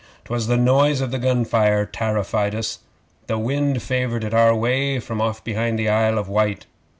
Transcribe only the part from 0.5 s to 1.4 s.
noise of the